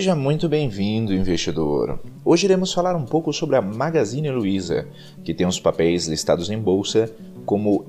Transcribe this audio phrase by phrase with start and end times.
[0.00, 2.00] Seja muito bem-vindo, investidor.
[2.24, 4.88] Hoje iremos falar um pouco sobre a Magazine Luiza,
[5.22, 7.14] que tem os papéis listados em bolsa
[7.44, 7.84] como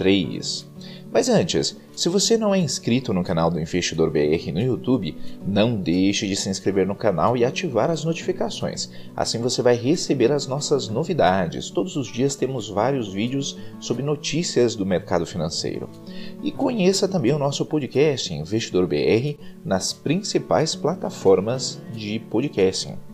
[0.00, 0.66] MGLU3.
[1.12, 5.74] Mas antes, se você não é inscrito no canal do Investidor BR no YouTube, não
[5.74, 8.88] deixe de se inscrever no canal e ativar as notificações.
[9.16, 11.68] Assim você vai receber as nossas novidades.
[11.68, 15.90] Todos os dias temos vários vídeos sobre notícias do mercado financeiro.
[16.44, 23.09] E conheça também o nosso podcast Investidor BR nas principais plataformas de podcasting.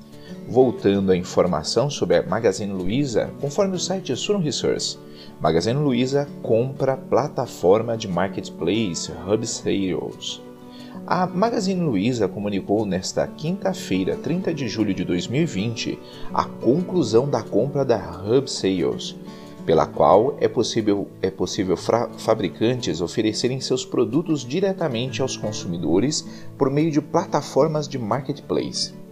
[0.48, 4.96] Voltando à informação sobre a Magazine Luiza, conforme o site Sun Research,
[5.40, 10.40] Magazine Luiza compra plataforma de marketplace Hub Sales.
[11.04, 15.98] A Magazine Luiza comunicou nesta quinta-feira, 30 de julho de 2020,
[16.32, 19.16] a conclusão da compra da Hub Sales,
[19.64, 26.24] pela qual é possível, é possível fabricantes oferecerem seus produtos diretamente aos consumidores
[26.56, 29.05] por meio de plataformas de marketplace.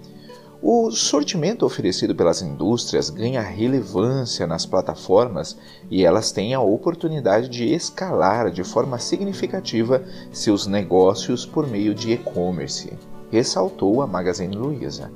[0.66, 5.58] O sortimento oferecido pelas indústrias ganha relevância nas plataformas
[5.90, 12.12] e elas têm a oportunidade de escalar de forma significativa seus negócios por meio de
[12.12, 12.94] e-commerce,
[13.30, 15.12] ressaltou a Magazine Luiza.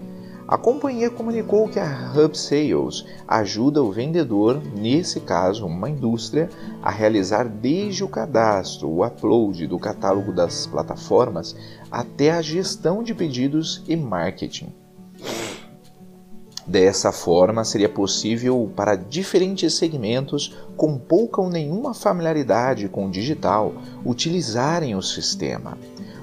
[0.47, 6.51] A companhia comunicou que a Hub Sales ajuda o vendedor, nesse caso uma indústria,
[6.83, 11.57] a realizar desde o cadastro, o upload do catálogo das plataformas
[11.91, 14.75] até a gestão de pedidos e marketing.
[16.69, 23.73] Dessa forma, seria possível para diferentes segmentos com pouca ou nenhuma familiaridade com o digital
[24.05, 25.79] utilizarem o sistema.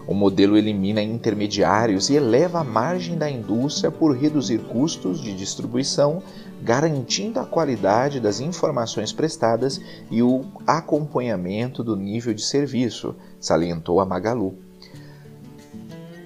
[0.07, 6.21] O modelo elimina intermediários e eleva a margem da indústria por reduzir custos de distribuição,
[6.61, 14.05] garantindo a qualidade das informações prestadas e o acompanhamento do nível de serviço, salientou a
[14.05, 14.64] Magalu.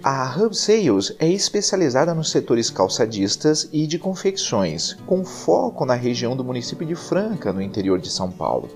[0.02, 6.38] A Hub Sales é especializada nos setores calçadistas e de confecções, com foco na região
[6.38, 8.70] do município de Franca, no interior de São Paulo,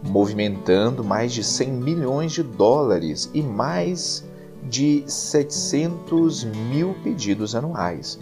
[0.00, 4.24] movimentando mais de 100 milhões de dólares e mais
[4.62, 8.16] de 700 mil pedidos anuais.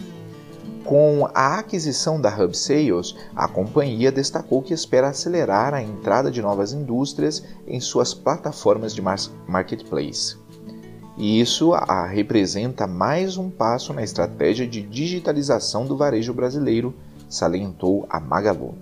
[0.83, 6.41] Com a aquisição da Hub Sales, a companhia destacou que espera acelerar a entrada de
[6.41, 9.03] novas indústrias em suas plataformas de
[9.47, 10.48] marketplace.
[11.19, 16.95] E isso a representa mais um passo na estratégia de digitalização do varejo brasileiro,
[17.27, 18.73] salientou a Magalu.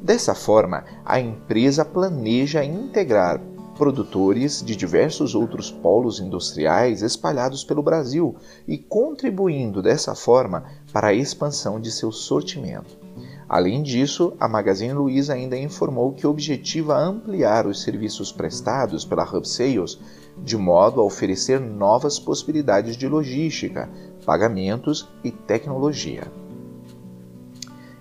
[0.00, 3.38] Dessa forma, a empresa planeja integrar
[3.76, 8.34] produtores de diversos outros polos industriais espalhados pelo Brasil
[8.66, 10.64] e contribuindo dessa forma
[10.94, 13.05] para a expansão de seu sortimento.
[13.48, 19.46] Além disso, a Magazine Luiza ainda informou que objetiva ampliar os serviços prestados pela Hub
[19.46, 19.98] Sales
[20.42, 23.88] de modo a oferecer novas possibilidades de logística,
[24.24, 26.30] pagamentos e tecnologia.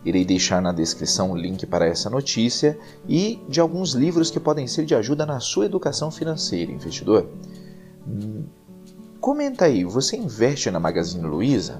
[0.03, 2.77] Irei deixar na descrição o link para essa notícia
[3.07, 7.27] e de alguns livros que podem ser de ajuda na sua educação financeira, investidor.
[9.19, 11.79] Comenta aí, você investe na Magazine Luiza?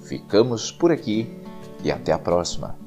[0.00, 1.38] Ficamos por aqui
[1.82, 2.78] e até a próxima.